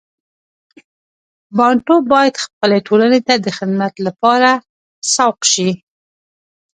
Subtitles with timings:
[1.57, 4.49] بانټو باید خپلې ټولنې ته د خدمت لپاره
[5.13, 5.69] سوق شي.